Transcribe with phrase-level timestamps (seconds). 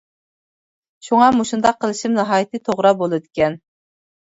[1.09, 3.65] شۇڭا مۇشۇنداق قىلىشىم ناھايىتى توغرا بولىدىكەن.